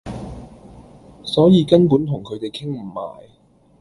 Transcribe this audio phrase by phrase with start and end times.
[1.23, 3.23] 所以根本同佢地傾唔埋